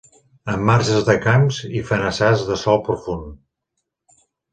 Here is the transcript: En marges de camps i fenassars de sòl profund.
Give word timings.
En 0.51 0.61
marges 0.67 1.03
de 1.09 1.15
camps 1.25 1.59
i 1.79 1.83
fenassars 1.89 2.45
de 2.47 2.57
sòl 2.63 2.81
profund. 2.89 3.29